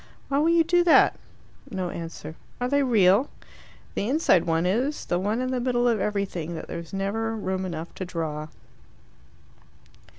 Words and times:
"Why 0.29 0.39
will 0.39 0.49
you 0.49 0.63
do 0.63 0.83
that?" 0.85 1.19
No 1.69 1.91
answer. 1.91 2.35
"Are 2.59 2.67
they 2.67 2.81
real?" 2.81 3.29
"The 3.93 4.09
inside 4.09 4.45
one 4.45 4.65
is 4.65 5.05
the 5.05 5.19
one 5.19 5.39
in 5.41 5.51
the 5.51 5.59
middle 5.59 5.87
of 5.87 5.99
everything, 5.99 6.55
that 6.55 6.67
there's 6.67 6.91
never 6.91 7.35
room 7.35 7.65
enough 7.67 7.93
to 7.93 8.05
draw." 8.05 8.47